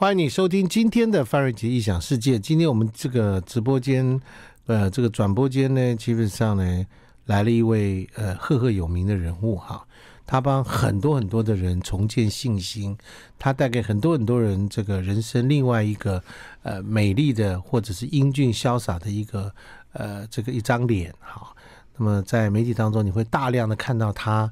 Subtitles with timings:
[0.00, 2.38] 欢迎你收听今天的范瑞杰异想世界。
[2.38, 4.20] 今天我们这个直播间，
[4.66, 6.86] 呃，这个转播间呢，基本上呢，
[7.26, 9.84] 来了一位呃赫赫有名的人物哈。
[10.24, 12.96] 他帮很多很多的人重建信心，
[13.40, 16.22] 他带给很多很多人这个人生另外一个
[16.62, 19.52] 呃美丽的或者是英俊潇洒的一个
[19.94, 21.52] 呃这个一张脸哈。
[21.96, 24.48] 那么在媒体当中，你会大量的看到他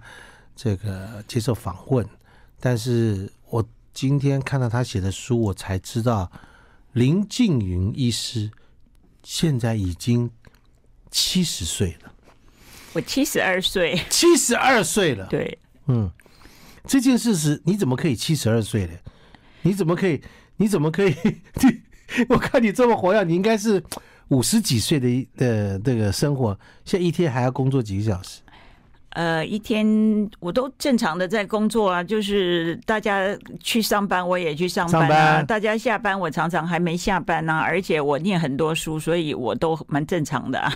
[0.56, 2.04] 这个接受访问，
[2.58, 3.30] 但是。
[3.96, 6.30] 今天看到他写的书，我才知道
[6.92, 8.50] 林静云医师
[9.22, 10.30] 现在已经
[11.10, 12.12] 七十岁了。
[12.92, 15.24] 我七十二岁，七十二岁了。
[15.28, 16.10] 对，嗯，
[16.84, 18.92] 这件事是你怎么可以七十二岁呢？
[19.62, 20.20] 你怎么可以？
[20.58, 21.14] 你怎么可以？
[22.28, 23.82] 我看你这么活跃，你应该是
[24.28, 26.52] 五十几岁的的这个生活，
[26.84, 28.42] 现在一天还要工作几个小时？
[29.16, 29.86] 呃，一天
[30.40, 35.08] 我都正常的在工作啊，就是大家去上班，我也去上班啊。
[35.08, 35.46] 班。
[35.46, 37.60] 大家下班，我常常还没下班呢啊。
[37.60, 40.70] 而且我念很多书，所以我都蛮正常的啊。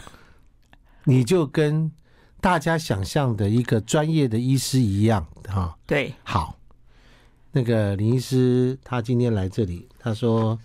[1.04, 1.92] 你就跟
[2.40, 5.76] 大家想象的一个专业的医师一样哈。
[5.86, 6.56] 对，好，
[7.52, 10.58] 那个林医师他今天来这里，他说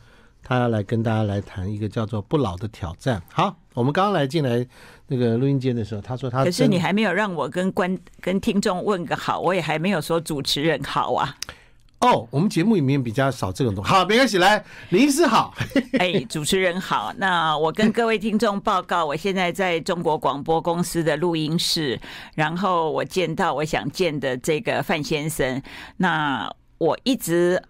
[0.46, 3.22] 他要来跟大家来谈一个叫做“不老的挑战”。
[3.34, 4.66] 好，我们刚刚来进来。
[5.08, 11.36] 那个录音间的时候，他说他可是你还没有让我跟观跟听众问个好，我也还没有说主持人好啊。
[12.00, 13.92] 哦，我们节目里面比较少这种东西。
[13.92, 15.54] 好，没关系，来，林医师好。
[16.00, 17.14] 哎，主持人好。
[17.18, 22.02] 那我跟各位听众报告，我现在在中国广播公司的录音室，
[22.34, 25.62] 然后我见到我想见的这个范先生。
[25.98, 27.62] 那我一直。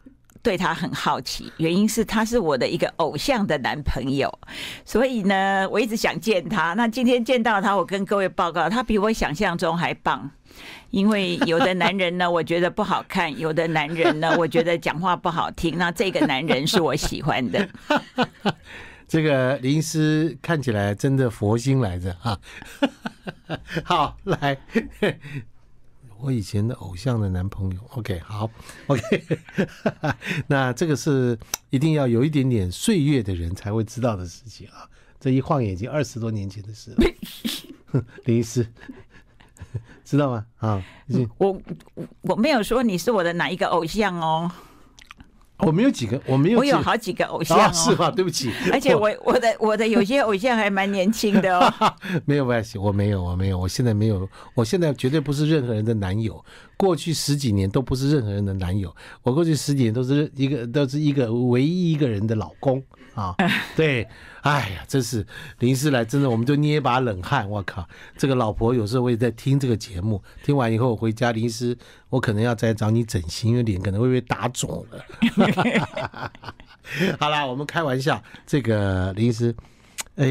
[0.45, 4.31] 对他很好奇，原因是他是我的一个偶像的男朋友，
[4.85, 6.75] 所以呢，我一直想见他。
[6.75, 10.29] 那今天见到他，我跟各位报告，他比我想象中还棒。
[10.91, 15.79] 因为有的男人呢，我觉得不好看；有的男人呢，我觉得讲话不好听。
[15.79, 17.67] 那这个男人是我喜欢的。
[19.07, 22.37] 这个林师看起来真的佛心来着啊！
[23.83, 24.55] 好，来。
[26.25, 28.49] 我以前的偶像的男朋友，OK，好
[28.87, 29.03] ，OK，
[30.47, 31.37] 那这个是
[31.69, 34.89] 一定要有一点点岁月的人才会知道的事情啊！
[35.19, 38.03] 这一晃眼睛二十多年前的事了。
[38.25, 38.67] 林医师，
[40.03, 40.43] 知道吗？
[40.57, 40.83] 啊，
[41.37, 41.61] 我
[42.21, 44.51] 我没有说你是我的哪一个偶像哦。
[45.59, 48.11] 我没有几个，我没有，我有好几个偶像哦，是吗？
[48.11, 51.73] 对不起，而且我我的我的有些偶像还蛮年轻的哦。
[52.25, 56.43] 没有关系，我没有，我没有，我现在没有，我现在绝对不是任何人的男友。
[56.77, 62.83] 过去十几年都不是任何人的男友，我过去十几年都是一个都是一个唯一一个人的老公
[63.13, 63.33] 啊。
[63.77, 64.05] 对，
[64.45, 65.25] 哎呀，真是
[65.57, 67.49] 林医师来，真的我们就捏一把冷汗。
[67.49, 71.75] 我靠，这个老婆有时候我也在听这个节目，听完以后回家，林医师，
[72.09, 75.03] 我可能要再找你整形，因为脸可能会被打肿了。
[77.19, 79.55] 好啦，我们开玩笑，这个林医师，
[80.17, 80.25] 哎，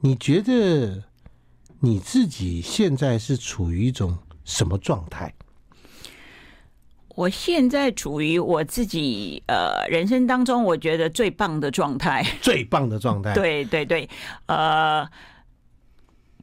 [0.00, 1.04] 你觉得
[1.78, 4.18] 你自己现在是处于一种？
[4.44, 5.32] 什么状态？
[7.14, 13.32] 我现在处于我自己呃人生当中，我觉得最棒的状态， 最棒的状态。
[13.34, 14.08] 对对对，
[14.46, 15.08] 呃，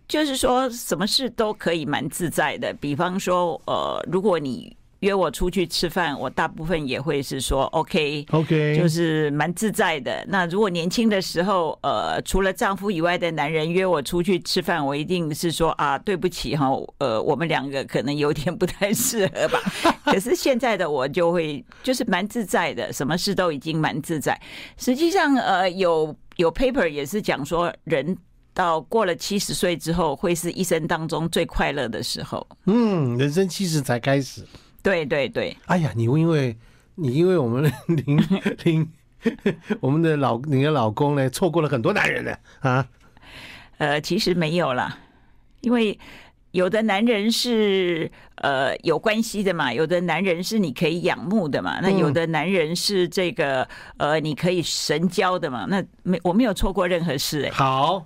[0.08, 2.74] 就是说什么事都可以蛮自在的。
[2.76, 4.76] 比方说，呃，如果你。
[5.02, 10.24] 约我出去吃饭，我大部分也会是说 OK，OK，就是蛮自在的。
[10.28, 16.68] 那如果年轻的时候，呃，除了丈夫以外的男人约我出去吃饭，我一定是说啊，对不起哈，
[17.00, 19.60] 呃，我们两个可能有点不太适合吧。
[20.06, 24.40] 可是现在的我就会就是蛮自在的，什么事都已经蛮自在。
[24.78, 28.16] 实际上，呃，有有 paper 也是讲说，人
[28.54, 32.46] 到过了七十岁之后，会是一生当中最快乐的时候。
[32.68, 34.46] 嗯，人生七十才开始。
[34.84, 36.58] 对对对，哎呀，你因为
[36.96, 38.18] 你因为我们林
[38.64, 38.90] 林
[39.80, 42.88] 我们的老你的老公呢，错过了很多男人呢啊。
[43.78, 44.98] 呃，其实没有啦，
[45.62, 45.98] 因为
[46.52, 53.68] 有的男人是呃有关系的嘛，有的男人是你可以仰慕的嘛，那有的男人是这个
[53.98, 57.52] 呃你可以神交的嘛，那没我没有错过任何事哎、欸。
[57.52, 58.06] 好。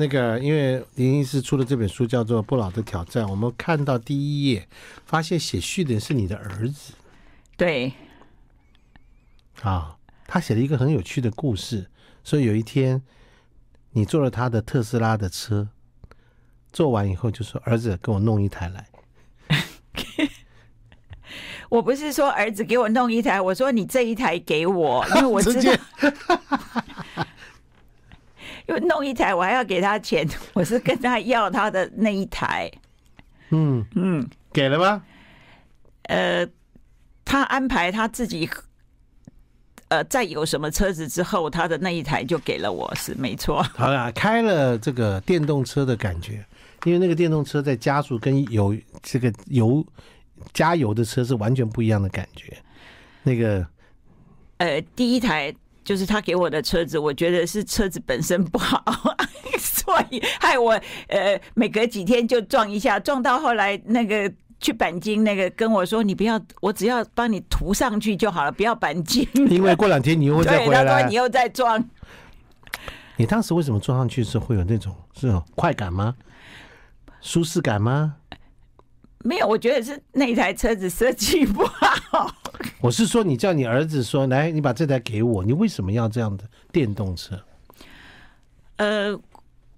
[0.00, 4.68] 那个，因为林医师出了这本书叫做《不老的挑战》，我们看到第一页，
[5.04, 6.92] 发现写序的是你的儿子。
[7.56, 7.92] 对。
[9.62, 9.96] 啊，
[10.28, 11.90] 他写了一个很有趣的故事，
[12.22, 13.02] 说有一天
[13.90, 15.68] 你坐了他的特斯拉的车，
[16.72, 18.86] 坐完以后就说：“儿子，给我弄一台来。
[21.70, 25.72] ”我不是说儿子给我弄一台，我说你这一台给我，因为我知道。
[28.68, 30.28] 因为弄一台，我还要给他钱。
[30.52, 32.70] 我是跟他要他的那一台。
[33.50, 35.02] 嗯嗯，给了吗？
[36.02, 36.46] 呃，
[37.24, 38.48] 他安排他自己
[39.88, 43.62] 呃，在有什么车子之后，他的那一台就给了我，是没错。
[43.74, 46.44] 好了，开了这个电动车的感觉，
[46.84, 49.82] 因为那个电动车在加速跟有这个油
[50.52, 52.54] 加油的车是完全不一样的感觉。
[53.22, 53.66] 那个，
[54.58, 55.54] 呃，第一台
[55.88, 58.84] 就是他给我的车子，我觉得是车子本身不好，
[59.58, 64.30] 所以害我呃每隔几天就撞一下，撞到后来那个。
[64.60, 69.24] 去钣金那个跟我说，你不要，我只要帮你涂上去就好了，不要钣金。
[69.48, 70.82] 因为过两天你又会 再回来。
[70.82, 71.82] 对，他说你又再撞。
[73.14, 76.12] 你当时为什么撞上去是会有那种这种快感吗？
[77.20, 78.16] 舒适感吗？
[79.24, 82.34] 没有，我觉得是那台车子设计不好。
[82.80, 87.38] 我是说，你叫你儿子说，来，你把这台给我，你为什么要这样的电动车？
[88.76, 89.18] 呃，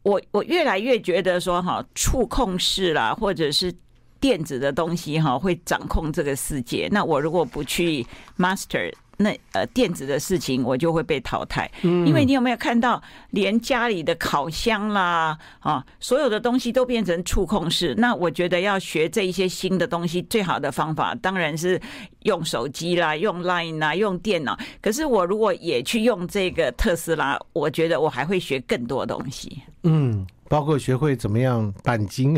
[0.03, 3.75] 我我越来越觉得说哈，触控式啦，或者是。
[4.21, 11.71] 电子的东西哈会掌控这个世界，那我如果不去 master 那呃电子的事情，我就会被淘汰。
[11.83, 17.95] 嗯，因为你有没有看到，连家里的烤箱啦啊，所有的东西都变成触控式。
[17.99, 21.79] 那我觉得要学这一些新的东西，最好的方法当然是
[22.23, 24.59] 用手机啦，用 Line 啦，用电脑。
[24.81, 29.61] 可是我如果也去用这个特斯拉，我觉得我还会学更多东西。
[29.83, 30.27] 嗯。
[30.51, 32.33] 包括学会怎么样钣金，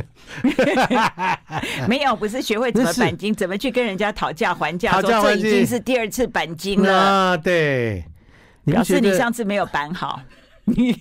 [1.89, 5.01] 没有，不是学会怎么钣金，怎么去跟人家讨价还价。
[5.01, 6.95] 说这已经是第二次钣金了。
[6.95, 8.05] 啊，对，
[8.67, 10.21] 表示你上次没有钣好。
[10.65, 10.95] 你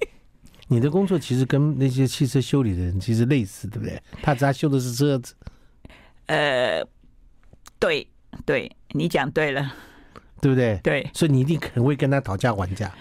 [0.68, 3.98] 你的工作其实跟那些汽车修理的人其实类似，对不对？
[4.20, 5.34] 他只修的是车子。
[6.26, 6.86] 呃，
[7.78, 8.06] 对，
[8.44, 9.72] 对，你讲对了，
[10.42, 10.78] 对不对？
[10.82, 12.92] 对，所以你一定很会跟他讨价还价。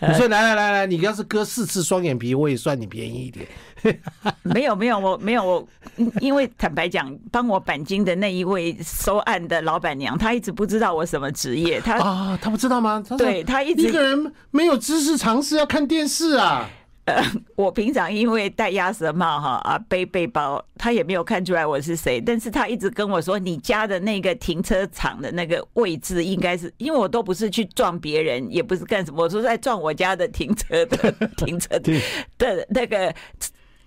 [0.06, 3.46] 你说来来来来，你要是割四次双眼皮，我也算你便宜一点。
[4.42, 5.68] 没有没有，我没有我，
[6.20, 11.80] 因为坦白讲，帮我钣金的那一位收案的老板娘，她一直不知道我什么职业。
[11.80, 13.02] 她啊，她不知道吗？
[13.18, 16.68] 对，她一直一个人没有知识常识要看电视啊。
[17.08, 17.22] 呃，
[17.56, 32.00] 我平常因为戴鸭舌帽哈啊，背背包，他也没有看出来我是谁，但是他一直跟我说，你家的那个停车场的那个位置应该是，因为我都不是去撞别人，也不是干什么，我说在撞我家的停车的 停车的
[32.36, 33.14] 的那个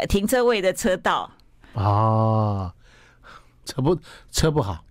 [0.10, 1.30] 停车位的车道
[1.74, 2.74] 啊，
[3.66, 3.98] 车不
[4.32, 4.84] 车不好。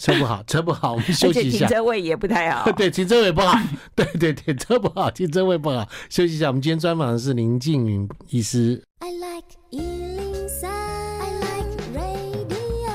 [0.00, 1.66] 车不好，车不好，我们休息一下。
[1.66, 2.64] 停车位也不太好。
[2.72, 3.54] 对，停车位不好。
[3.94, 5.86] 对对对，车不好，停车位不好。
[6.08, 8.82] 休息一下，我们今天专访的是林静云医师。
[9.00, 12.90] I like 103, I like radio。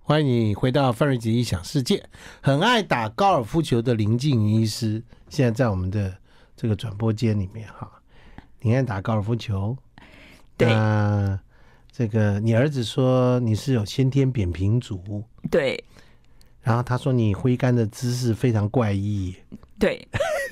[0.00, 2.02] 欢迎你回到范瑞杰异想世界。
[2.40, 6.16] 很爱打高尔夫球的林静云医师，现在在我们的
[6.56, 7.86] 这个转播间里面哈。
[8.62, 9.76] 你爱打高尔夫球？
[10.56, 10.68] 对。
[11.96, 15.82] 这个，你儿子说你是有先天扁平足，对。
[16.60, 19.34] 然后他说你挥杆的姿势非常怪异，
[19.78, 20.06] 对。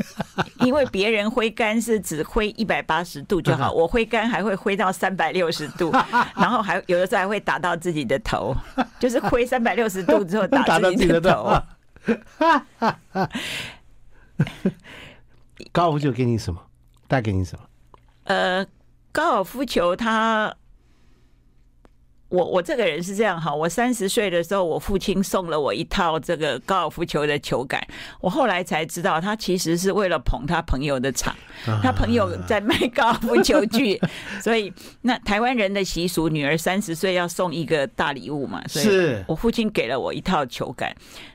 [0.65, 5.91] 因为别人挥杆是只挥一百八十度就好， 我挥杆还会挥到三百六十度，
[6.35, 8.57] 然后还有的时候还会打到自己的头，
[8.99, 11.53] 就是挥三百六十度之后打自己的 头。
[15.71, 16.61] 高尔夫球给你什么？
[17.07, 17.65] 带给你什么？
[18.25, 18.67] 呃，
[19.13, 20.57] 高尔夫球它。
[22.35, 27.81] 我我这个人是这样哈，我三十岁的时候，我父亲送了我一套这个高尔夫球的球杆，
[28.21, 31.33] 我后来才知道，他其实是为了捧他朋友的场，
[31.81, 34.01] 他朋友在卖高尔夫球具，
[34.43, 40.93] 所以那台湾人的习俗，女儿三十岁要送一个大礼物嘛，所以我父亲给了我一套球杆，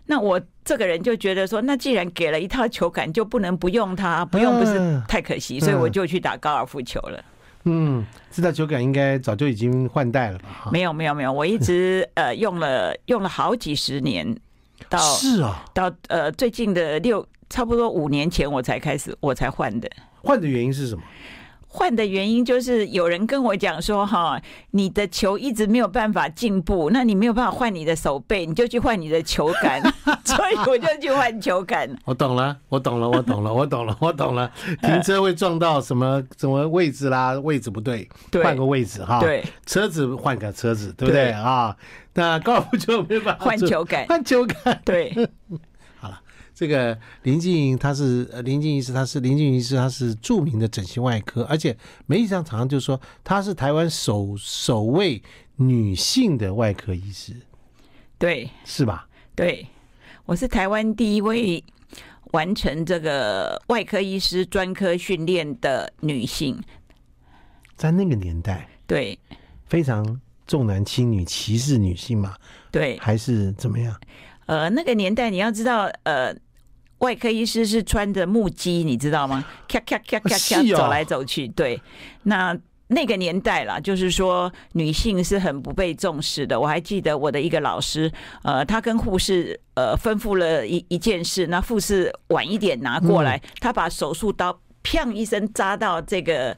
[0.08, 7.24] 那我这个人就觉得说，那既然给了一套球杆，就不能不用它，不用不是太可惜，所以我就去打高尔夫球了。
[7.66, 10.70] 嗯，这道酒感应该早就已经换代了吧？
[10.72, 14.36] 没有，没有，没有，我一直 呃用了用了好几十年，
[14.88, 19.90] 到是啊，到呃最近的六差不多五年前我才开始我才换的。
[20.22, 21.02] 换的原因是什么？
[21.72, 29.80] 换的原因就是有人跟我讲说哈，你的球一直没有办法进步，那你没有办法换你的手背，你就去换你的球杆，
[30.26, 31.96] 所以我就去换球杆。
[32.06, 34.52] 我懂了，我懂了，我懂了，我懂了，我懂了。
[34.82, 37.34] 停车会撞到什么什么位置啦？
[37.40, 38.10] 位置不对，
[38.44, 39.20] 换个位置哈。
[39.20, 41.78] 对，车子换个车子，对不对啊？
[42.16, 45.14] 那高尔夫球没办法换球杆，换球杆，对。
[46.60, 51.74] 这个林静云，他是林静医师，她是林静云医师，她是著名的整形外科，而且
[52.06, 55.24] 媒体上常常就说她是台湾首首位
[55.56, 57.32] 女性的外科医师，
[58.18, 59.08] 对，是吧？
[59.36, 59.68] 对，
[60.26, 61.64] 我是台湾第一位
[62.32, 66.62] 完成这个外科医师专科训练的女性，
[67.78, 69.18] 在那个年代，对，
[69.68, 72.36] 非常重男轻女、歧视女性嘛，
[72.70, 73.98] 对，还是怎么样？
[74.48, 76.36] 呃，那个年代你要知道，呃。
[77.00, 79.44] 外科医师是穿着木屐，你知道吗？
[79.68, 81.48] 咔咔咔咔咔走来走去。
[81.50, 81.82] 对，
[82.24, 86.60] 那那个年代啦，就是说女性是很不被重视的。
[86.60, 88.12] 我还记得我的一个老师，
[88.44, 96.58] 呃，他跟护士呃吩咐了一一件事，那护士晚一点拿过来，他把手术刀砰一声扎到这个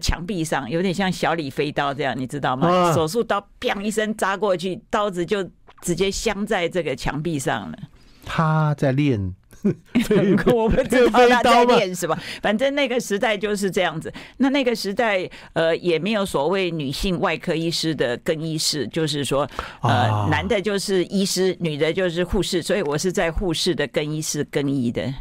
[0.00, 2.92] 墙壁上，有点像小李飞刀这样，你知道吗？
[2.94, 5.42] 手术刀砰一声扎过去，刀子就
[5.80, 7.78] 直接镶在这个墙壁上了。
[8.24, 9.34] 他在练。
[10.52, 14.12] 我不知道他在练什么，反正那个时代就是这样子。
[14.38, 19.48] 那那个时代，呃，也没有所谓女性外科医师的更衣室，就是说，
[19.82, 25.12] 呃，男的就是医师，女的就是护士，所以我是在护士的更衣室更衣的。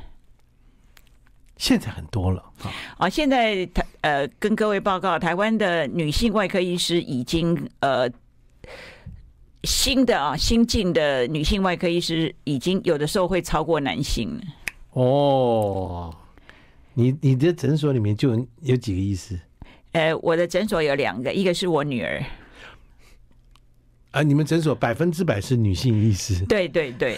[1.58, 2.44] 现在很多了
[2.98, 3.08] 啊！
[3.08, 8.10] 现在台呃，跟各位报告，台湾的女性外科医师已经呃。
[9.64, 14.42] 新的啊，新进的女性外科医师已经有的时候会超过男性了。
[14.94, 16.16] 哦，
[16.96, 19.40] 你你的诊所里面就有几个医师？
[19.92, 22.24] 呃，我的诊所有两个，一个是我女儿。
[24.12, 26.44] 啊，你们诊所百分之百是女性医师？
[26.46, 27.18] 对对对。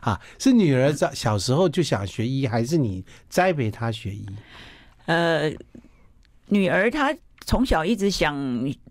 [0.00, 4.26] 啊， 是女儿在小时候就想学医，还是你栽培她学医？
[5.06, 5.50] 呃，
[6.46, 7.14] 女儿她
[7.46, 8.36] 从小一直想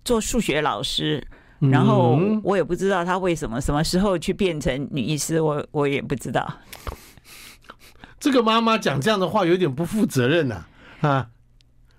[0.05, 1.21] 做数学老师。
[1.59, 6.51] 然后我也不知道他为什么什么时候去变成女医师，我我也不知道。
[8.19, 10.65] 这个妈妈讲这样的话有点不负责任呐
[11.01, 11.27] 啊！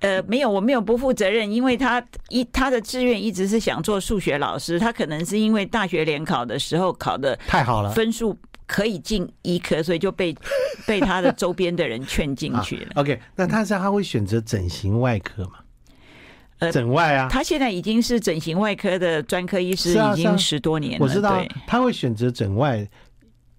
[0.01, 8.37] 呃，没有，我没有不负责任，因为他一他的志愿一直是想做数学老师，他可能是因为大学联考的时候考的太好了，分数
[8.67, 10.37] 可以进医科，所以就被
[10.87, 12.89] 被他的周边的人劝进去了。
[12.97, 15.53] OK，那他是他会选择整形外科吗？
[16.59, 21.05] 呃，整外啊，他现在已经是整形外科的专科医师，已经十多年了。
[21.05, 22.89] 我知道他会选择整外，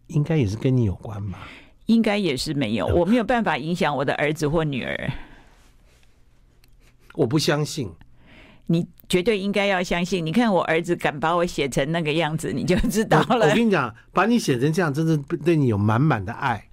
[0.07, 1.47] 应该也是跟你有关吧？
[1.85, 5.11] 应该也是没有，我没有办法影响我的儿子或女儿。
[7.13, 7.89] 我不相信，
[8.65, 10.25] 你绝对应该要相信。
[10.25, 13.47] 你看我儿子敢把我写成那个样子，你就知道了。
[13.47, 16.66] 我跟你讲，把你写成这样，真的对你有满满的爱。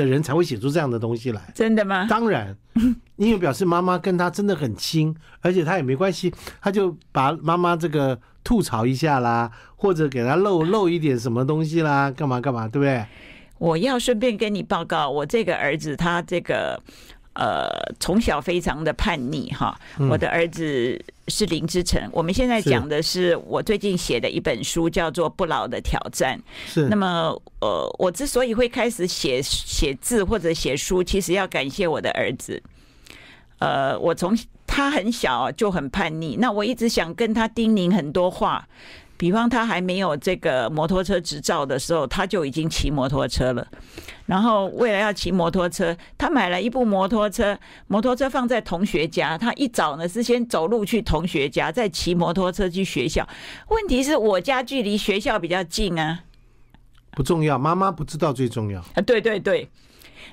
[0.00, 2.06] 的人才会写出这样的东西来，真的吗？
[2.08, 2.56] 当然，
[3.16, 13.04] 因为表示妈妈跟他真的很亲，而且他也没关系，他就把妈妈这个吐槽一下啦，或者给他露露一点什么东西啦，干嘛干嘛，对不对？
[13.58, 16.82] 我要顺便跟你报告，我这个儿子他这个。
[17.34, 17.68] 呃，
[18.00, 19.78] 从小非常的叛逆哈。
[20.10, 22.08] 我的儿子是林之晨。
[22.12, 26.38] 我们现在讲的是我最近写的一本书，叫做《不老的挑战》。
[26.72, 26.88] 是。
[26.88, 32.62] 那么，呃，我之所以会开始写写字或者写书，其实要感谢我的儿子。
[33.58, 38.66] 呃，我从他很小就很叛逆，那我一直想跟他叮咛很多话。
[39.20, 43.66] 比方他还没有这个摩托车执照的时候，他就已经骑摩托车了。
[44.24, 49.36] 然后为了要骑摩托车，他买了一部摩托车，摩托车放在同学家。
[49.36, 53.28] 他一早呢是先走路去同学家，再骑摩托车去学校。
[53.68, 56.20] 问题是我家距离学校比较近啊。
[57.10, 59.02] 不重要，妈妈不知道最重要啊。
[59.04, 59.68] 对对对，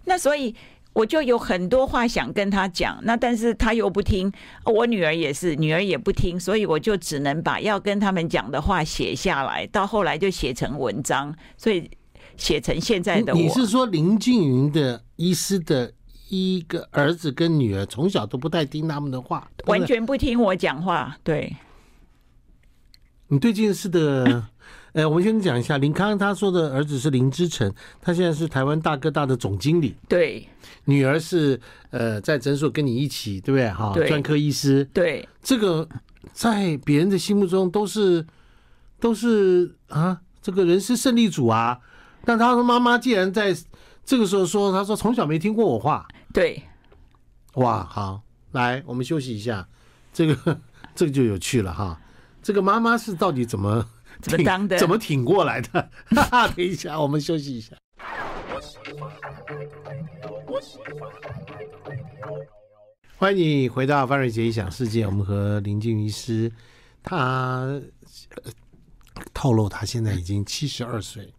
[0.06, 0.56] 那所以。
[0.98, 4.32] 我就有很多话想跟他讲，那但是他又不听，
[4.66, 11.88] 我女儿也是，女儿也不听，所以我就只能把要跟他们讲的话写下来，到后来就写成文章，所以
[12.36, 13.39] 写成现在的我。
[13.39, 15.94] 你是说林静云的医师的
[16.30, 21.16] 一个儿子跟女儿从小都不太听他们的话，完全不听我讲话？
[21.24, 21.56] 对。
[23.27, 24.48] 你对这件事的。
[24.98, 29.96] 哎，我们先讲一下林康，他说的儿子是林之晨，他现在是台湾大哥大的总经理。
[30.10, 30.50] 对，
[30.86, 31.62] 女儿是
[31.92, 33.70] 呃在诊所跟你一起，对不对？
[33.70, 34.84] 哈，专科医师。
[34.86, 35.88] 对，这个
[36.34, 38.25] 在别人的心目中都是
[39.00, 41.77] 都是啊，这个人是胜利组啊。
[42.25, 43.56] 但他说妈妈既然在
[44.04, 46.08] 这个时候说，他说从小没听过我话。
[46.34, 46.63] 对，
[47.54, 48.24] 哇，好，
[48.54, 49.68] 来我们休息一下，
[50.12, 50.60] 这个
[50.96, 52.01] 这个就有趣了哈。
[52.42, 53.88] 这个妈妈是到底怎么？
[54.21, 54.77] 怎么当的？
[54.77, 55.89] 怎么挺过来的？
[56.09, 57.75] 哈哈，等一下，我们休息一下。
[63.17, 65.05] 欢迎你回到范瑞杰异想世界。
[65.05, 66.51] 我们和林静医师，
[67.03, 67.81] 他
[69.33, 71.33] 透露他现在已经七十二岁，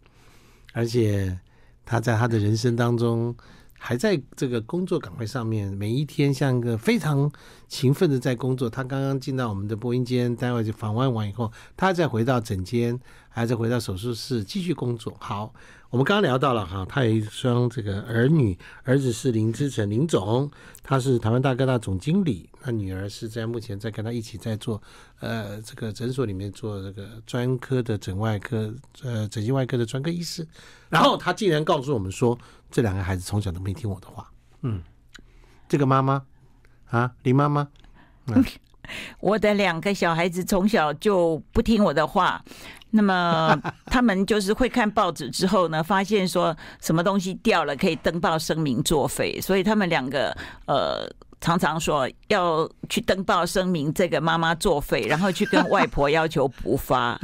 [0.73, 1.39] 而且
[1.85, 3.35] 他在他的人生当中。
[3.81, 7.31] 还在这个工作岗位上面，每一天像一个非常
[7.69, 8.69] 勤奋的在工作。
[8.69, 12.99] 他刚刚进到我们的播音间，待会就访问完以后，他再回到诊间
[13.29, 15.15] 还是回到手术室继续工作。
[15.19, 15.53] 好，
[15.89, 20.51] 我们刚刚聊到了哈，他有一双这个儿女，儿子是林之成林总，
[20.83, 24.81] 他是台湾大哥大总经理，那女儿是在目前在跟他一起在做
[25.19, 28.73] 呃这个诊所里面做这个专科的整外科
[29.03, 30.45] 呃整形外科的专科医师。
[30.89, 32.37] 然后他竟然告诉我们说，
[32.71, 34.31] 这两个孩子从小都没听我的话。
[34.63, 34.81] 嗯，
[35.67, 36.25] 这个妈妈
[36.89, 37.67] 啊，林妈妈。
[38.27, 38.43] 嗯
[39.19, 42.43] 我的两个小孩子从小就不听我的话，
[42.89, 43.55] 那么
[43.85, 51.07] 他们就是会看报纸之后呢，发现说什么东西掉了可以登报声明作废，所以他们两个呃
[51.39, 57.19] 常常说要去登报声明这个妈妈作废，然后去跟外婆要求补发。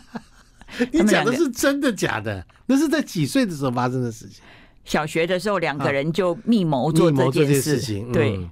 [0.92, 2.44] 你讲的是真的假的？
[2.66, 4.42] 那是在几岁的时候发生的事情？
[4.84, 8.50] 小学的时候，两个人就密谋做这件事情，嗯、对。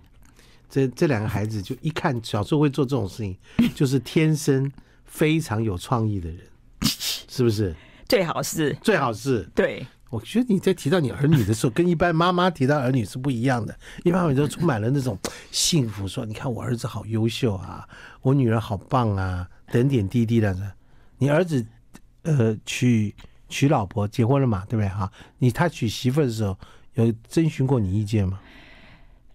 [0.71, 3.37] 这这两个孩子就一看小时候会做这种事情，
[3.75, 4.71] 就是天生
[5.05, 6.39] 非常有创意的人，
[7.29, 7.75] 是不是？
[8.09, 9.43] 最好是，最好是。
[9.55, 13.77] 对，我觉得你在提到你儿女的时候，跟一般妈妈提到儿女是不一样的。
[14.05, 15.19] 一般妈妈都充满了那种
[15.51, 17.89] 幸福，说你看我儿子好优秀啊，
[18.23, 20.57] 我女儿好棒啊，点点滴滴的。
[21.19, 21.65] 你儿子
[22.23, 23.15] 呃娶
[23.49, 24.65] 娶老婆结婚了嘛？
[24.69, 24.89] 对不对？
[24.89, 26.59] 哈，你他娶媳妇的时候
[26.95, 28.41] 有征询过你意见吗？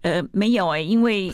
[0.06, 1.34] 呃，没有哎、欸，因为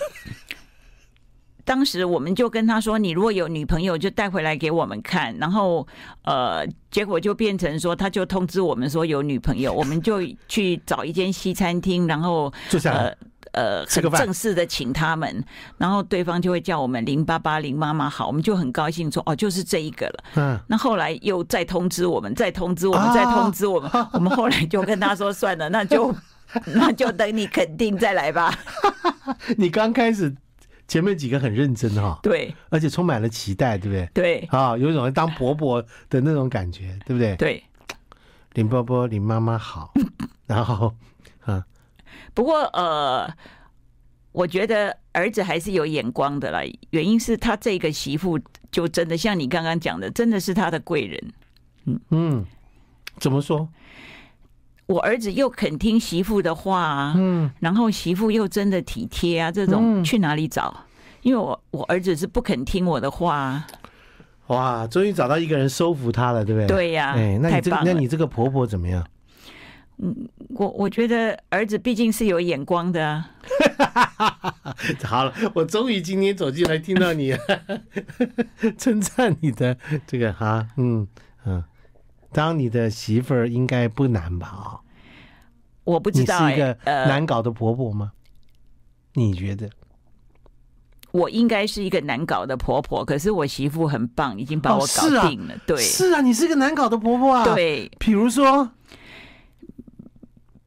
[1.65, 5.35] 当时我们就跟他说，你如果有女朋友，就带回来给我们看。
[5.37, 5.85] 然后，
[6.23, 12.51] 呃，结果就变成说，他就通知我们说有女朋友，我们就去找一间西餐厅，然后
[12.85, 13.13] 呃
[13.51, 15.43] 呃很正式的请他们，
[15.77, 20.23] 然后对方就会叫我们零八八零妈妈好，我们就很高兴说哦，就是这一个了。
[20.35, 26.15] 嗯，那后来又再通知我们，再通知我们，再通知我们，我们后来就跟他说算了，那就。
[26.73, 28.53] 那就等你肯定再来吧。
[29.57, 30.35] 你刚开始
[30.87, 34.09] 前面几个很认真哈，对，而且充满了期待，对不对？
[34.13, 37.35] 对，啊，有一种当伯伯的那种感觉，对不对？
[37.37, 37.63] 对，
[38.53, 39.93] 林伯伯、林妈妈好，
[40.47, 40.93] 然后，
[41.45, 41.65] 啊，
[42.33, 43.33] 不过呃，
[44.33, 48.39] 我觉得儿子还是有眼光的啦，原因是他这个媳妇
[48.69, 51.33] 就真的像你刚刚讲的，真的是他的贵人。
[51.85, 52.45] 嗯嗯，
[53.19, 53.67] 怎么说？
[54.91, 60.85] 我儿子又肯听媳妇的话啊，嗯，然后媳妇又真的体贴啊，这种去哪里找？
[61.21, 63.67] 因为我我儿子是不肯听我的话啊。
[64.47, 66.67] 哇，终于找到一个人收服他了，对不对？
[66.67, 69.05] 对呀，哎，那你这个那你这个婆婆怎么样？
[69.99, 70.13] 嗯，
[70.49, 73.29] 我我觉得儿子毕竟是有眼光的啊。
[75.05, 77.33] 好了，我终于今天走进来听到你
[78.77, 81.07] 称赞你的这个哈，嗯
[81.45, 81.63] 嗯。
[82.31, 84.47] 当你的媳妇儿应该不难吧？
[84.47, 84.79] 啊，
[85.83, 86.47] 我不知道。
[86.47, 88.11] 你是一个难搞的婆婆吗？
[89.13, 89.69] 你觉得？
[91.11, 95.53] 我应该是一个难搞的婆婆，可是我媳妇很棒，已经把我搞定了。
[95.67, 97.43] 对，是啊，你是个难搞的婆婆啊。
[97.43, 98.71] 对，比如说，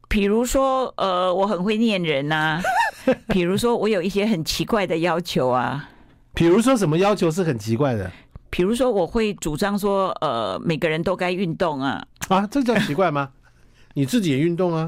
[0.07, 2.61] 比如说，呃，我很会念人呐。
[3.29, 5.89] 比如说，我有一些很奇怪的要求啊。
[6.35, 8.11] 比如说，什么要求是很奇怪的？
[8.55, 12.01] 比如说，我会主张说，呃，每个人都该运动啊！
[12.29, 13.29] 啊，这叫奇怪吗？
[13.95, 14.87] 你自己也运动啊？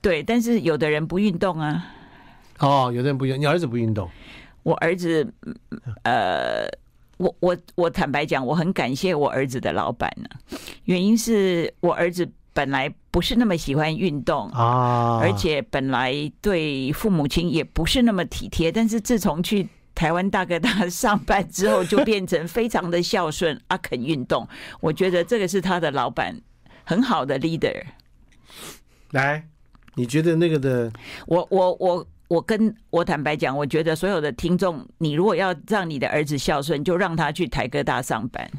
[0.00, 1.84] 对，但是有的人不运动啊。
[2.60, 4.08] 哦，有的人不运，你儿子不运动？
[4.62, 5.30] 我儿子，
[6.04, 6.66] 呃，
[7.18, 10.56] 我我我坦白讲，我很感谢我儿子的老板呢。
[10.84, 19.68] 原因是我儿子本来不是那么喜欢运动啊，而且本来对父母亲也不是那么体贴，但是自从去。
[19.94, 24.46] 台湾大哥大上班之后就变成非常的孝顺，阿，肯运动。
[24.80, 26.40] 我觉得这个是他的老板
[26.84, 27.82] 很好的 leader。
[29.12, 29.46] 来，
[29.94, 30.92] 你觉得那个的？
[31.26, 38.50] 我我我我跟我坦白讲，我觉得所有的听众，你如果要让你的儿子孝顺，就让他去台哥大上班。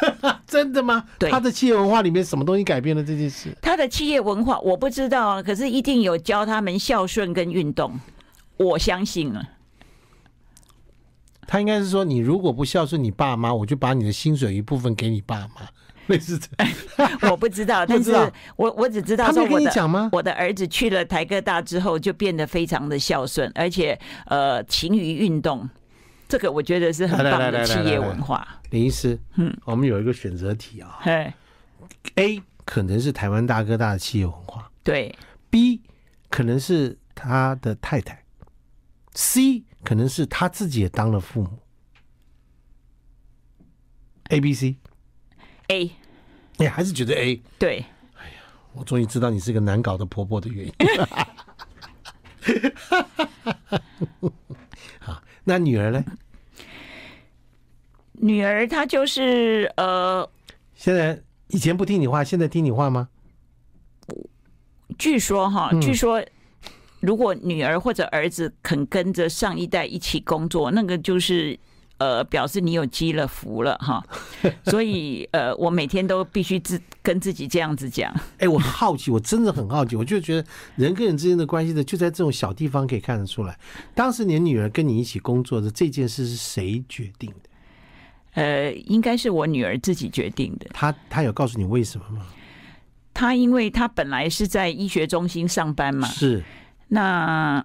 [0.46, 1.04] 真的吗？
[1.18, 3.50] 对，他的企业文化里面什么东西改变了这件事？
[3.60, 7.98] 他的企业文化我不知道啊，可是一定有教他们孝顺跟运动，
[8.56, 9.46] 我相信了。
[11.46, 15.62] 他应该是说，你如果不孝顺你爸妈，我就把你的薪水一部分给你爸妈，
[16.08, 16.72] 类似这样。
[17.30, 18.12] 我 不知道，但是
[18.56, 20.10] 我我只知道，他没跟你讲吗？
[20.12, 25.68] 我的儿子去了台哥大之后，就变得非常的孝顺，而且呃勤于运动，
[26.28, 28.46] 这个我觉得是很棒的企业文化。
[28.70, 31.32] 林医师，嗯，我们有一个选择题啊，嘿
[32.16, 35.14] ，A 可能是台湾大哥大的企业文化，对
[35.50, 35.78] ；B
[36.28, 38.24] 可能是他的太太
[39.14, 39.62] ；C。
[39.86, 41.58] 可能是他自己也当了父母。
[44.30, 44.74] A、B、C、
[45.68, 45.92] A，
[46.56, 47.40] 你还是觉得 A？
[47.56, 47.84] 对。
[48.18, 48.34] 哎呀，
[48.72, 50.74] 我终于知道你是个难搞的婆婆的原因。
[54.98, 56.04] 好，那女儿呢？
[58.14, 60.28] 女儿她就是呃，
[60.74, 63.08] 现在以前不听你话，现在听你话吗？
[64.98, 66.20] 据说哈，嗯、据说
[67.06, 71.56] 如果女儿或者儿子肯跟着上一代一起工作，那个就是
[71.98, 74.04] 呃，表示你有积了福了哈。
[74.66, 78.12] 所以呃，我每天都必须自跟自己这样子讲。
[78.12, 83.56] 哎、欸，我好奇，我真的很好奇，我就觉得人跟人之间的关系呢，就在这种小地方可以看得出来。
[83.94, 87.48] 当时你女儿跟你一起工作的这件事是谁决定的？
[88.42, 90.66] 呃，应该是我女儿自己决定的。
[90.74, 92.26] 她她有告诉你为什么吗？
[93.14, 96.42] 她因为她本来是在医学中心上班嘛，是。
[96.88, 97.64] 那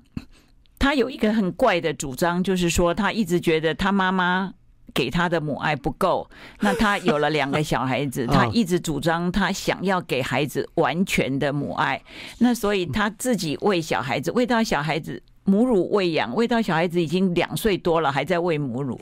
[0.80, 4.54] 他有一个很怪的主张，就是说他一直觉得他妈妈
[4.94, 6.28] 给他的母爱不够。
[6.60, 12.02] 那他有了两个小孩子， 他一直主张他想要给孩子完全的母爱。
[12.40, 19.00] 那所以他自己喂小孩子，喂到小孩子母乳喂养，喂到小孩子已经两岁多了，还在喂母乳。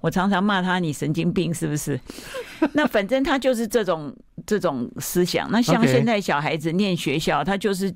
[0.00, 2.00] 我常常骂他，你神经病是不是？
[2.72, 5.50] 那反正他就是这种这种思想。
[5.50, 7.94] 那像现在小孩子念学校，他就是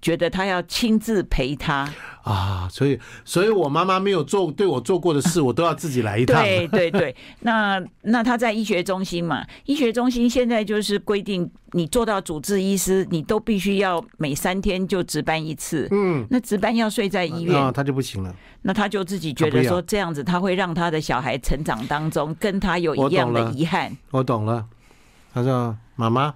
[0.00, 1.90] 觉得他要亲自陪他
[2.22, 6.42] 啊，所以，所以我妈妈没有做对我做过的事，我都要自己来一趟。
[6.42, 15.88] 对对对，那那他在医学中心嘛，医学中心现在就是规定，你做到主治医师，你都必须要每三天就值班一次。
[15.90, 18.34] 嗯，那值班要睡在医院，啊，他就不行了。
[18.62, 23.94] 那他就自己觉得说这样子，他会让他的小孩成长当中跟他有一样的遗憾。
[24.10, 24.66] 我懂了，
[25.32, 26.34] 他说：“妈妈，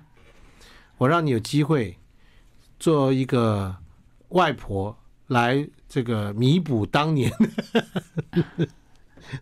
[0.99, 1.99] 我让你有机会
[2.79, 3.77] 做一个
[4.29, 7.33] 外婆来这个弥补当年。”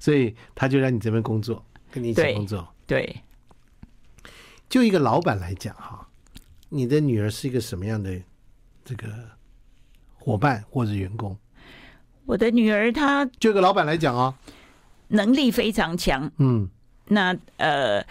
[0.01, 2.67] 所以他就让你这边工作，跟你一起工作。
[2.87, 3.23] 对，对
[4.69, 6.09] 就一个老板来讲哈，
[6.71, 8.21] 你的女儿是一个什么样的
[8.85, 9.07] 这个
[10.19, 11.39] 伙伴或者员工？
[12.25, 14.37] 我的女儿她，就一个老板来讲啊，
[15.09, 16.29] 能力非常强。
[16.39, 16.69] 嗯，
[17.05, 18.05] 那呃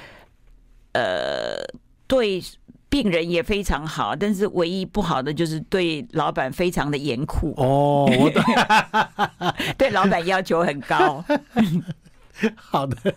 [0.93, 1.61] 呃，
[2.07, 2.43] 对
[2.89, 7.53] 病人也非常好，但是唯一不好的就是对老板非常的严酷。
[7.57, 8.43] 哦，我懂。
[9.77, 11.23] 对老板要求很高。
[12.55, 13.15] 好的，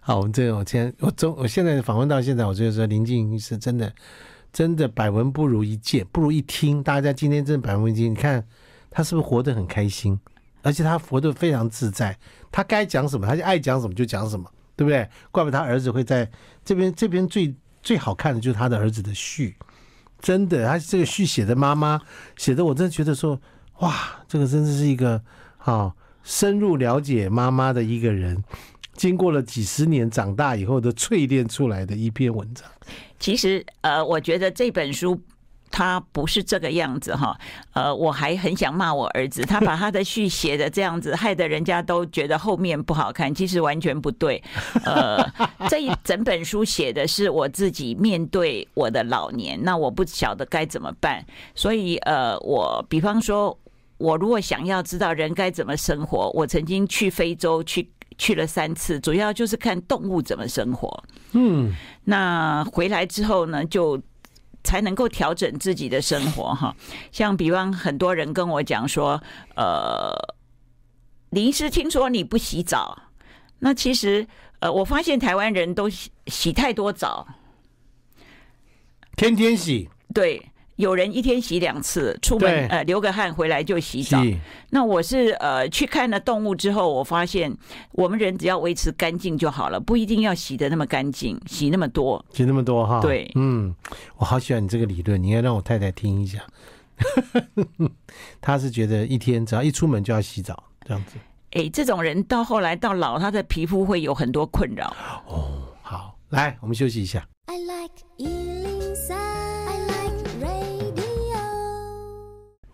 [0.00, 3.92] 好，我们这个我先我中我现在访问到现在，我觉得说林静是真的
[4.52, 6.82] 真的百闻不如一见，不如一听。
[6.82, 8.46] 大家今天真的百闻一见，你看。
[8.96, 10.16] 他是不是活得很开心？
[10.62, 12.16] 而且他活得非常自在。
[12.52, 15.10] 他该讲什么，他就爱讲什么就讲什么，对不对？
[15.32, 16.30] 怪不得他儿子会在
[16.64, 16.94] 这边。
[16.94, 17.52] 这边最
[17.84, 19.54] 最好看的就是他的儿子的序，
[20.18, 22.00] 真的，他这个序写的妈妈
[22.36, 23.38] 写的，我真的觉得说，
[23.80, 25.22] 哇，这个真的是一个
[25.58, 28.42] 啊，深入了解妈妈的一个人，
[28.94, 32.66] 经过了几十年长大以后的淬炼出来的一篇文章。
[33.20, 35.20] 其实，呃，我觉得这本书。
[35.76, 37.36] 他不是这个样子哈，
[37.72, 44.40] 呃，我还很想骂我儿子，他把他的序写的这样子，害得人家都觉得后面不好看，其实完全不对。
[44.84, 45.18] 呃，
[45.68, 53.58] 这一整本书写的是我自己面对我的老年，那我不晓得该怎么办，所以呃，我比方说，
[53.98, 61.02] 我如果想要知道人该怎么生活，我曾经去非洲去去了三次，主要就是看动物怎么生活。
[61.32, 64.00] 嗯，那回来之后呢，就。
[64.64, 66.74] 才能够调整自己的生活哈，
[67.12, 69.22] 像比方很多人跟我讲说，
[69.54, 70.12] 呃，
[71.30, 72.98] 林医师听说你不洗澡，
[73.60, 74.26] 那其实
[74.58, 77.28] 呃，我发现台湾人都洗洗太多澡，
[79.16, 80.42] 天天洗，对。
[80.76, 84.20] 有人一天洗两次，出门呃流个汗回来就洗澡。
[84.70, 87.56] 那我是呃去看了动物之后，我发现
[87.92, 93.00] 我们人只要维持干净就好了，不一定要洗的那么干净，洗那么多，洗那么多哈。
[93.00, 93.74] 对，嗯，
[94.16, 96.38] 我好喜欢你这个理论，你应该让我太太听一下。
[98.40, 101.16] 他是觉得一天只要一出门就要洗澡这样子。
[101.52, 104.92] 哎、欸，这种人到后来到老，他的皮肤会有很多困扰。
[105.26, 107.24] 哦，好，来我们休息一下。
[107.46, 107.94] I like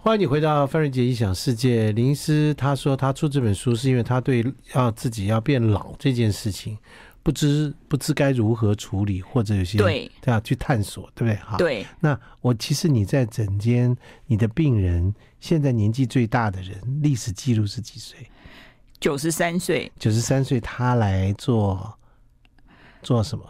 [0.02, 1.92] 欢迎你回到范瑞杰异想世界。
[1.92, 6.78] 林医师他说他出这本书是因为他对要自己要变老这件事情
[7.22, 11.36] 不知不知该如何处理，或者有些对要去探索，对不对？
[11.44, 11.86] 好，对。
[12.00, 18.26] 那我其实你在诊间，你的病人现在年纪最大的人，历史记录是几岁？
[19.00, 19.92] 九十三岁。
[19.98, 21.98] 九十三岁，他来做
[23.02, 23.44] 做什么？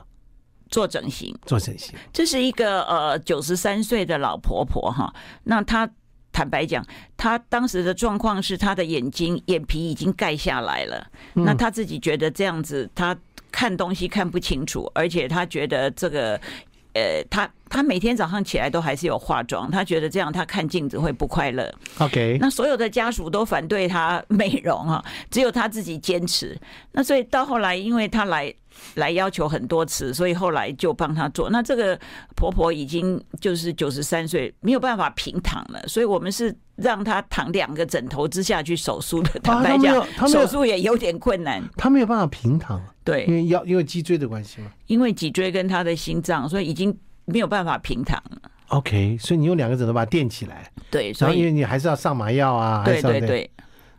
[0.69, 1.33] 做整形。
[1.47, 1.95] 做整形。
[2.13, 5.89] 这是一个呃九十三岁的老婆婆哈，那她。
[6.33, 6.85] 坦白讲，
[7.17, 11.07] 他当时的状况是他的眼睛眼皮已经盖下来了。
[11.35, 13.17] 那他自己觉得这样子，他
[13.51, 16.41] 看东西看不清楚，而且他觉得这个，
[16.95, 21.73] 呃，他他每天早上起来都还是有化妆，她觉得这样她看镜子会不快乐。
[21.99, 26.59] OK，那所有的家属都反对她美容啊，只有她自己坚持。
[26.91, 28.53] 那所以到后来，因为她来
[28.97, 31.49] 来要求很多次，所以后来就帮她做。
[31.51, 31.97] 那这个
[32.35, 39.39] 婆婆已经就是九十三岁，没有办法平躺了，所以我们是让她躺两个枕头之下去手术的。
[39.45, 42.83] 坦白讲，手术也有点困难，她没有办法平躺。
[43.05, 46.93] 对，因为腰因为脊椎的关系嘛，因为脊椎跟她的心脏，所以已经。
[47.31, 48.23] 没有办法平躺。
[48.69, 50.71] OK，所以你用两个枕头把它垫起来。
[50.91, 52.85] 对，所以因为你还是要上麻药啊。
[52.85, 53.51] 对对对，对，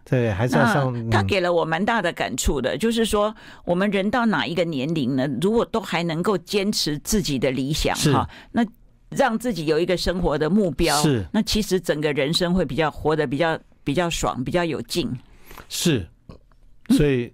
[0.06, 1.10] 对，还是要上。
[1.10, 5.28] 他给了我蛮大的感触的，就是说，我们人到哪一个年龄呢？
[5.42, 8.66] 如果都还能够坚持自己的理想哈，那
[9.10, 15.12] 让自己有一个生活的目标，是那其实整个人生会比较活得比较比较爽，比较有劲。
[15.68, 16.08] 是，
[16.92, 17.34] 所以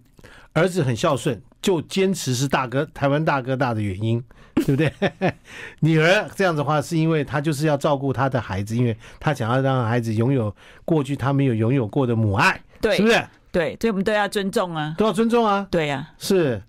[0.54, 4.24] 儿子很孝顺，就坚持是大哥台湾大哥大的原因。
[4.66, 4.92] 对不对？
[5.80, 13.28] 女儿这样子的话，是因为她就是要照顾她的孩子，因为她想要让孩子拥有过去她没有拥有过的母爱，对，是不是？
[13.52, 16.62] 对，所以我们都要尊重啊，都要尊重啊，对呀、啊，是。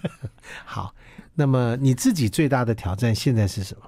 [0.64, 0.94] 好，
[1.34, 3.82] 那么你自己最大的挑战现在是什么？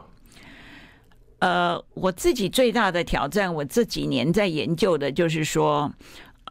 [1.41, 5.93] 呃，我自己最大的挑战，我这几年在研究的就是说，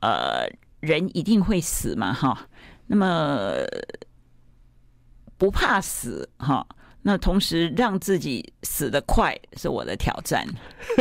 [0.01, 0.47] 呃，
[0.79, 2.47] 人一定会死嘛，哈，
[2.87, 3.53] 那么。
[5.37, 6.65] 不怕死哈，
[7.07, 10.43] 那同时让自己死得快是我的挑战。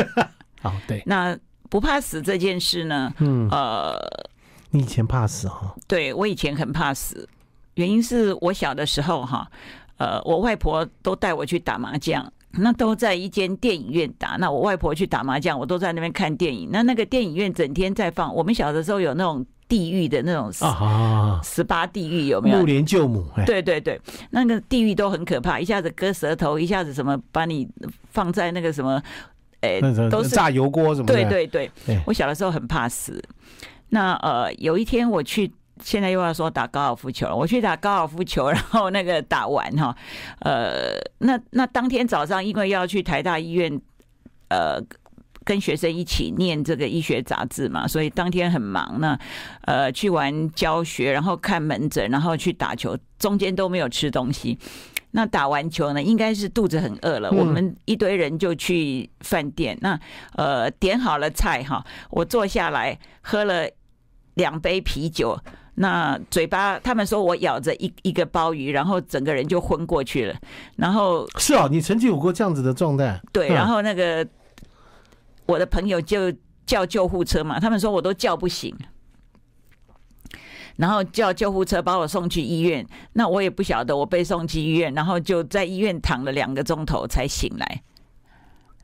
[0.60, 1.34] 哦，对，那
[1.70, 3.10] 不怕死这件事呢？
[3.20, 3.98] 嗯，呃，
[4.68, 5.74] 你以前怕死哈？
[5.88, 7.26] 对，我以前很怕死，
[7.76, 9.50] 原因是我小的时候哈，
[9.96, 14.36] 呃，我外婆都带我去打麻将，那都在一间电影院打。
[14.38, 16.68] 那我外婆去打麻将，我都在那边看电影。
[16.70, 19.46] 那那个电影院整天在放，我们小的时候有那种。
[19.66, 22.58] 地狱的那种啊，十八地狱有没有？
[22.58, 24.00] 目连救母，对对对，
[24.30, 27.68] 那个地狱都很可怕，一下子割舌头，一下子什么把你
[28.10, 29.02] 放在那个什么，
[29.62, 31.14] 哎，都是炸油锅什么的。
[31.14, 31.46] 对对
[31.86, 33.22] 对，我小的时候很怕死。
[33.88, 35.50] 那呃，有一天我去，
[35.82, 37.34] 现在又要说打高尔夫球了。
[37.34, 39.96] 我去打高尔夫球，然后那个打完哈，
[40.40, 43.80] 呃，那那当天早上因为要去台大医院，
[44.48, 44.80] 呃。
[45.44, 49.18] 跟学生一起念这个医学杂志嘛，所以当天很忙呢。
[49.62, 54.58] 呃，去完教学，然后看门诊，然后去打球，中间都没有吃东西。
[55.12, 57.30] 那打完球呢，应该是肚子很饿了。
[57.30, 59.98] 我们一堆人就去饭店，那
[60.34, 63.68] 呃点好了菜哈，我坐下来喝了
[64.34, 65.38] 两杯啤酒，
[65.76, 70.34] 那嘴巴他们说我咬着一一个鲍鱼，然后整个人就昏过去了。
[70.76, 73.20] 然后是啊，你曾经有过这样子的状态？
[73.32, 74.26] 对，然后那个。
[75.46, 76.32] 我的朋友就
[76.66, 78.74] 叫救护车嘛，他们说我都叫不醒，
[80.76, 82.86] 然后叫救护车把我送去医院。
[83.12, 87.82] 那我也不晓得，我被送去医院，然后就在医院躺了两个钟头才醒来。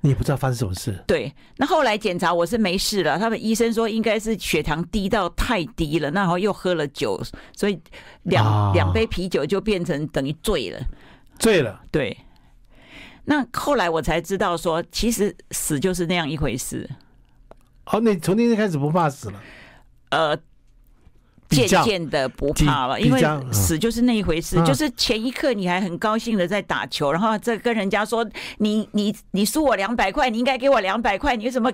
[0.03, 1.05] 你也不知道发生什么事？
[1.07, 3.19] 对，那后来检查我是没事了。
[3.19, 7.21] 他们医生说应该是血糖低到太低了，然后又喝了酒，
[7.55, 7.79] 所以
[8.23, 10.81] 两、啊、两杯啤酒就变成等于醉了。
[11.39, 12.17] 醉了，对。
[13.25, 16.89] 那后来我才知道，说其实死就是那样一回事。
[17.87, 19.41] 哦，你从那天开始不怕死了？
[20.11, 20.37] 呃，
[21.49, 24.57] 渐渐的不怕了，因为死就是那一回事。
[24.65, 28.29] 就是前一刻你还很高兴的在打球，然后再跟人家说
[28.59, 31.73] 你你你输我两百块，你应该给我两百块，你为什么？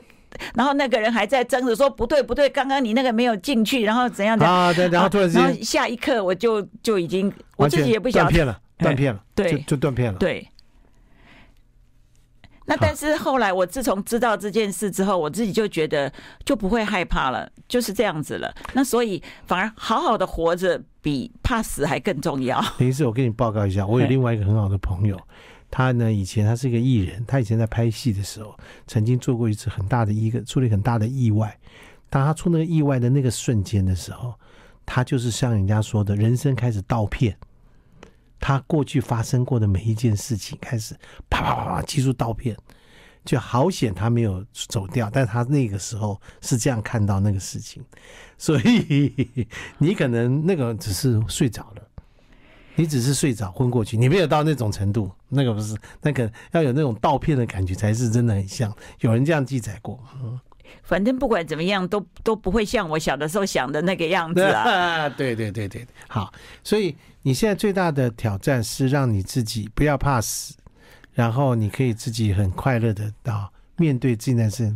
[0.54, 4.72] 然后那个人还在争着说不对不对，刚刚你那个没有进去，然后怎样的啊？
[4.72, 10.46] 对，然后突然间，然后下一刻我就就已经我自己也不晓得断片了，断片了，对，就就断片了，对。
[12.66, 16.12] 那但是后来我自从知道这件事之后，我自己就觉得
[16.44, 18.52] 就不会害怕了，就是这样子了。
[18.74, 22.60] 那所以反而好好的活着比怕死还更重要。
[22.78, 25.16] 等于是我跟你报告一下， 我有另外一个很好的朋友，
[25.70, 28.54] 他呢以前他是一个艺人，他以前在拍戏的时候，
[28.86, 31.56] 曾经做过一次很大的一个出了很大的意外。
[32.10, 34.34] 当他出那个意外的那个瞬间的时候，
[34.84, 37.36] 他就是像人家说的，人生开始倒片。
[38.38, 40.94] 他过去发生过的每一件事情，开始
[41.28, 42.56] 啪啪啪啪记住刀片，
[43.24, 45.10] 就好险他没有走掉。
[45.12, 47.82] 但他那个时候是这样看到那个事情，
[48.38, 51.82] 所以你可能那个只是睡着了，
[52.74, 55.10] 你只是睡着昏过去，你没有到那种程度。
[55.28, 58.72] 那个不是，那个要有那种倒片的感觉才是真的很像。
[59.00, 59.98] 有人这样记载过。
[60.82, 65.08] 反正不管怎么样，都都不会像我小的时候想的那个样子啊。
[65.16, 66.96] 对对对对，好，所以。
[67.22, 70.54] 你现在最大的挑战是让你自己不要怕死，
[71.12, 74.72] 然后你可以自己很快乐的到面对这件事。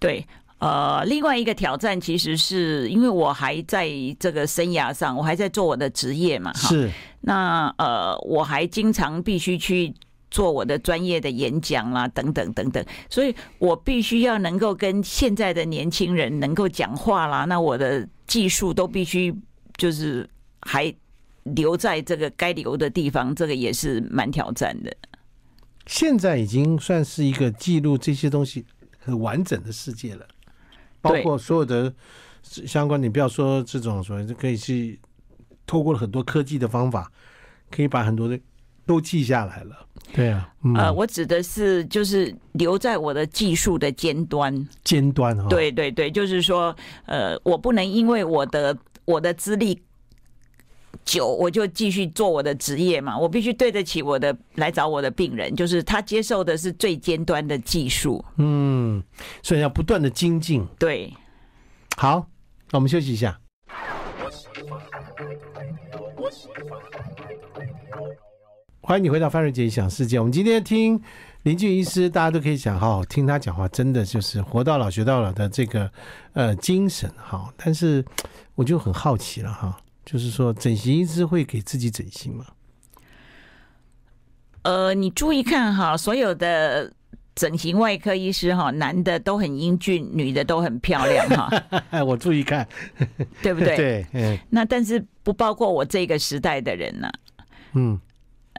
[0.00, 0.26] 对，
[0.58, 3.88] 呃，另外一个挑战其实是因为我还在
[4.18, 6.90] 这个生涯上，我还在做我的职业嘛，是。
[7.20, 9.94] 那呃，我还经常必须去
[10.32, 19.32] 做我的专业的演讲啦，等等等等，所以我必须要能够跟现在的年轻人能够讲话啦，那我的技术都必须
[19.76, 20.28] 就是
[20.62, 20.92] 还
[21.44, 24.90] 留在这个该留的地方，这个也是蛮挑战的。
[25.86, 28.64] 现在已经算是一个记录这些东西
[28.98, 30.26] 很完整的世界了，
[31.02, 31.92] 包括所有的
[32.42, 34.98] 相关，你不要说这种所谓就可以去
[35.66, 37.12] 透过了很多科技的方法，
[37.70, 38.40] 可以把很多的
[38.86, 39.86] 都记下来了。
[40.12, 46.74] 对啊，嗯、呃，我指的是就是留在我的技术的尖端，尖端哈、哦，对对对，就是说，
[47.06, 49.80] 呃，我不能因为我的我的资历
[51.04, 59.02] 久，我就继续做我的职业嘛，我必须对得起我的来找我的病人，就是他接受的是最尖端的技术，嗯，
[59.42, 61.10] 所以要不断的精进，对，
[61.96, 62.26] 好，
[62.70, 63.38] 那我们休息一下。
[68.84, 70.18] 欢迎你回到范瑞杰想世界。
[70.18, 71.00] 我们今天听
[71.44, 75.88] 林俊医师，大家都可以想好好听他讲话，真的就是活到老学到老的这个
[76.32, 77.48] 呃精神哈。
[77.56, 78.04] 但是
[78.56, 82.44] 我就很好奇了哈，就是说整形医师会给自己整形吗？
[84.62, 86.92] 呃，你注意看哈，所有的
[87.36, 91.48] 整形外科医师哈，男的都很英俊，女的都很漂亮哈。
[92.02, 92.66] 我注意看，
[93.40, 93.76] 对不对？
[93.76, 94.36] 对，嗯。
[94.50, 97.44] 那但是不包括我这个时代的人呢、啊？
[97.74, 98.00] 嗯。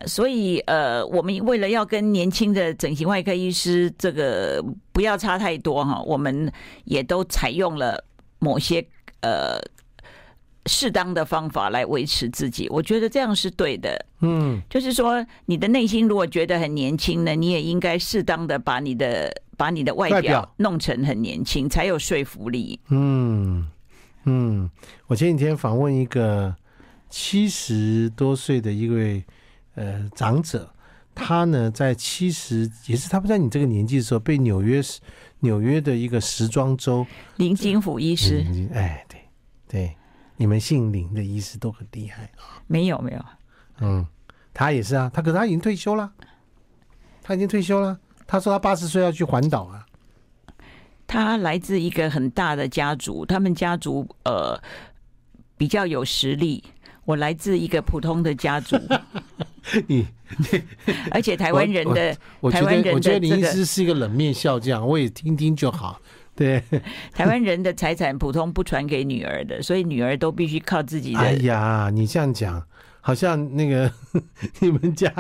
[0.08, 6.52] 所以，呃，我们为了要跟年轻的整形外科医师这个不要差太多哈，我们
[6.84, 8.04] 也都采用了
[8.40, 8.86] 某些
[9.22, 9.62] 呃
[10.66, 12.68] 适当的方法来维持自己。
[12.70, 14.06] 我觉得这样是对的。
[14.22, 22.78] 嗯，就是说，你的内心如果觉得很年轻呢，你也应该适当的把你的把你的外表弄成很年轻，才有说服力。
[22.90, 23.70] 嗯
[24.26, 24.70] 嗯，
[25.08, 26.54] 我前几天访问一个
[27.10, 29.24] 七十多岁的一位。
[29.76, 30.72] 呃，长者，
[31.16, 34.82] 他呢在七十，也是他不在你这个年纪的时候，被纽约
[35.40, 37.06] 纽约的一个时装周
[37.38, 39.20] 林金虎医师，哎，对
[39.68, 39.96] 对，
[40.38, 42.62] 你们姓林的医师都很厉害啊。
[42.68, 43.26] 没有没有，
[43.80, 44.06] 嗯，
[44.54, 46.12] 他也是啊，他可是他已经退休了，
[47.22, 48.00] 他已经退休了。
[48.26, 49.86] 他说他八十岁要去环岛啊。
[51.06, 54.60] 他来自一个很大的家族，他们家族呃
[55.58, 56.64] 比较有实力。
[57.06, 58.78] 我来自一个普通的家族，
[59.88, 60.08] 你，
[61.12, 66.00] 而且台湾人的，我觉得我觉得林医师是一个冷面笑匠，我也听听就好。
[66.36, 66.64] 对，
[67.14, 71.20] 台湾人的财产普通不传给女儿的，所以女儿都必须靠自己的。
[71.20, 72.60] 哎呀，你这样讲，
[73.02, 73.92] 好像那个
[74.60, 75.14] 你们家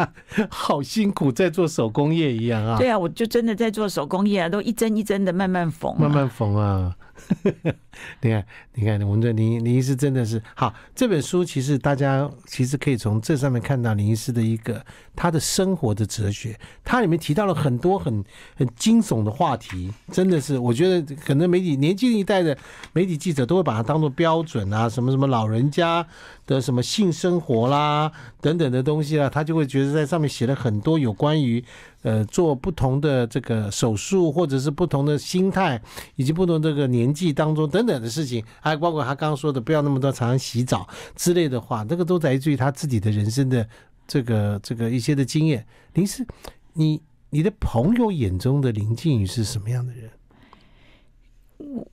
[0.49, 2.77] 好辛苦，在做手工业一样啊。
[2.79, 6.95] 对啊，我就真的在做手工业啊，都一针一针的慢慢缝、啊，慢慢缝啊。
[8.21, 10.73] 你看，你看，我们的林林医师真的是好。
[10.95, 14.83] 这本书其实大家其实可以从这上面看到林医师的一个
[15.15, 16.59] 他的生活的哲学。
[16.83, 18.23] 他里面提到了很多很
[18.55, 22.57] 很惊悚的话题，真的是我觉得可能媒体年轻一代的
[22.93, 26.05] 媒体记者都会把它当做标准啊，什么什么老人家
[26.47, 31.63] 的什么性生活啦等等的东西啊，他就会觉得在上面写了很多有关于。
[32.03, 35.81] 呃，做不同的这个手术，或者是不同的心态，
[36.15, 43.67] 以及不同这个年纪当中等等的事情，还包括他刚刚说的不要那么多常常洗澡之类的话，这个都来自于他自己的人生的
[44.05, 45.65] 这个这个一些的经验。
[45.93, 46.27] 林师，
[46.73, 50.09] 你你的朋友眼中的林静宇是什么样的人？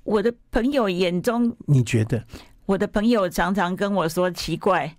[0.02, 2.24] 我的朋友眼中，你觉得？
[2.66, 4.96] 我的朋友常常跟我说奇怪，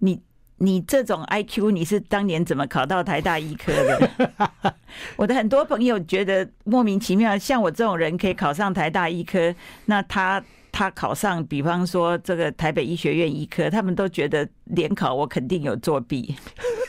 [0.00, 0.20] 你。
[0.62, 4.74] 你这种 IQ，你是当年怎么考到台大医科的？
[5.16, 9.54] 我的很多朋友觉得莫名其妙，像我这种人可以考上台大医科，
[9.86, 16.36] 那他他考上，比方说这个台北医学院医科，他们都觉得联考我肯定有作弊。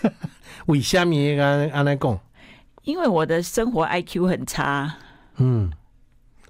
[0.67, 2.19] 为什么安安来讲？
[2.83, 4.97] 因为我的生活 IQ 很差。
[5.37, 5.71] 嗯，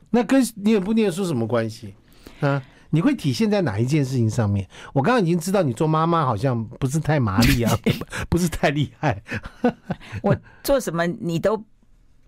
[0.09, 1.93] 那跟念不念书什么关系？
[2.39, 2.63] 啊？
[2.91, 4.67] 你会体现在哪一件事情上面？
[4.93, 7.75] 我刚刚已经知道你做妈妈好像不是太麻利啊，
[8.29, 9.21] 不是太厉害。
[10.21, 11.57] 我做什么你都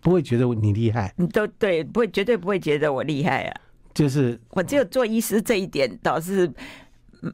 [0.02, 3.62] 不会觉得你厉害，你都对，不会绝对不会觉得我厉害啊。
[3.94, 6.48] 就是我只有做医师这一点倒是，
[7.22, 7.34] 嗯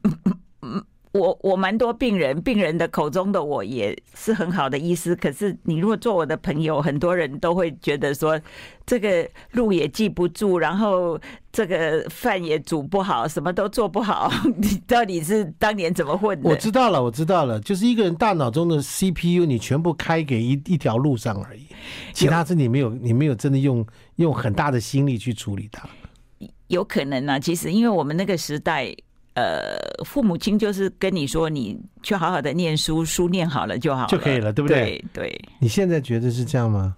[0.62, 0.84] 嗯。
[1.12, 5.16] 我我蛮多病人，病人的口中的我也是很好的医师。
[5.16, 8.40] 可是你如果做我的朋友，很多人都会觉得说，
[8.86, 11.20] 这个路也记不住，然后
[11.50, 14.30] 这个饭也煮不好，什么都做不好。
[14.56, 16.48] 你到底是当年怎么混的？
[16.48, 21.66] 我知道了，我知道了，就是一个人大脑中的 CPU，你全部开给一一条路上而已，
[22.12, 23.84] 其他是你没有，你没有真的用
[24.16, 25.88] 用很大的心力去处理它。
[26.68, 28.94] 有可能啊，其实因为我们那个时代。
[29.34, 35.02] 呃，父母亲就是跟你说，你去好好的念书，书念好了就好了就可以了，对不对？
[35.12, 35.40] 对对。
[35.60, 36.96] 你现在觉得是这样吗？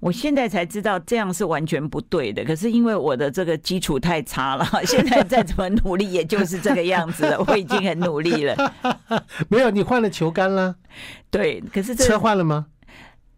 [0.00, 7.38] 我现在才知道这样是完全不对的，可是因为我的这个基础太差了， 现在再怎么努力，也就是这个样子了。
[7.46, 8.56] 我已经很努力了。
[9.48, 10.74] 没有，你换了球杆了。
[11.30, 12.66] 对，可是这车换了吗？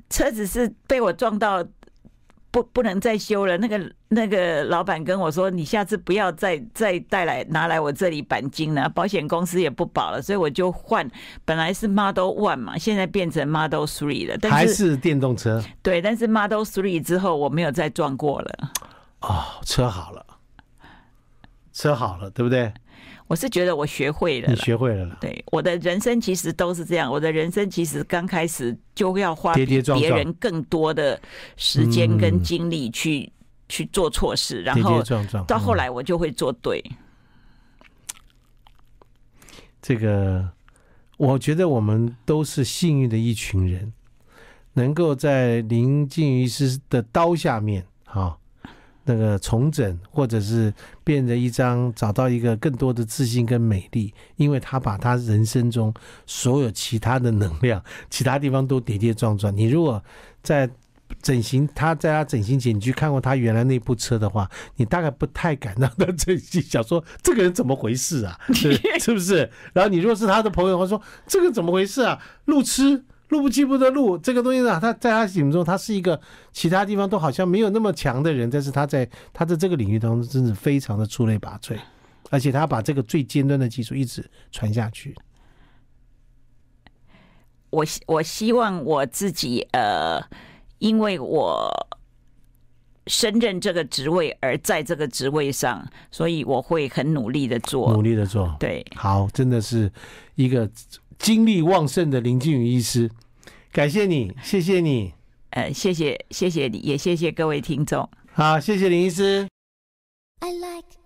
[0.09, 1.65] 车子是被我撞到。
[2.53, 3.57] 不，不能再修了。
[3.57, 11.11] 那个那个老板跟我说：“你下次不要再再带来拿来我这里钣金了，保险公司也不保了。”所以我就换，
[11.47, 14.37] 本来是 Model One 嘛，现在变成 Model Three 了。
[14.39, 15.65] 但是，还是电动车？
[15.83, 18.71] 对，但是 Model Three 之后我没有再撞过了。
[19.23, 20.27] 哦，车好了，
[21.73, 22.71] 车好了，对不对？
[23.33, 25.17] 我是觉得我学会了，你学会了了。
[25.19, 27.11] 对，我的人生其实都是这样。
[27.11, 31.19] 我的人生其实刚开始就要花比别人更多的
[31.57, 33.33] 时间跟精力去
[33.71, 35.03] 去做错事，然后
[35.49, 36.85] 到后来我就会做对。
[39.81, 40.47] 这个，
[41.17, 43.95] 我觉得我们都是幸运的一群人，
[44.75, 48.39] 能够在林静瑜医师的刀下面，哈。
[49.05, 50.73] 那个重整，或者是
[51.03, 55.93] 变成一张，找到一个更多的自信跟美丽，因为他把他人生中
[56.27, 59.57] 所有其他的能量， 其他地方都跌跌撞撞。
[59.57, 60.03] 你如果
[60.43, 60.71] 在
[61.21, 68.39] 整形，他在他整形前你去看过他原来那部车的话，你大概不太敢让他整形，想说这个人怎么回事啊？
[68.55, 69.51] 是是不是？
[69.73, 72.19] 然后你如果是他的朋友，他说这个怎么回事啊？
[72.45, 73.05] 路痴。
[73.33, 76.21] 路不记不得路，这个东西呢，他在他心目中，他是一个
[76.53, 81.77] 其他地方都好像没有那么强的人，但是他在他在这个领域当中，真是非常的出类拔萃，
[82.31, 85.17] 而且他把这个最尖端的技术一直传下去。
[87.71, 90.23] 我我希望我自己呃，
[90.79, 91.71] 因为我
[93.07, 98.55] 升任这个职位而在这个职位上，所以我会很努力的做，努力的做。
[98.61, 99.91] 对，好，真的是
[100.35, 100.71] 一个
[101.19, 103.11] 精力旺盛的林静宇医师，
[103.73, 105.13] 感谢你，谢谢你，
[105.51, 108.09] 呃，谢谢，谢谢你，也谢谢各位听众。
[108.33, 109.47] 好，谢谢林医师。
[110.41, 111.02] I like